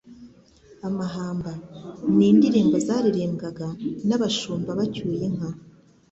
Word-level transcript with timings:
Amahamba: 0.87 1.51
Ni 2.15 2.25
indirimbo 2.31 2.75
zaririmbwaga 2.87 3.67
n'abashumba 4.07 4.69
bacyuye 4.79 5.23
inka. 5.29 5.49